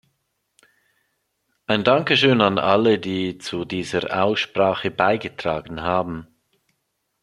[1.67, 6.25] Ein Dankeschön an alle, die zu dieser Aussprache beigetragen haben.